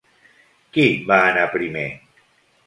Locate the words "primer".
1.53-1.85